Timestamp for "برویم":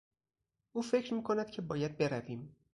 1.97-2.55